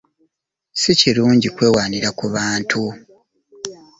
[0.81, 2.81] Sikirungi kwewaanira ku bantu.